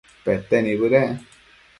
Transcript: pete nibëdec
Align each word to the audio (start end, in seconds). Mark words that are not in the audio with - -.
pete 0.23 0.55
nibëdec 0.65 1.11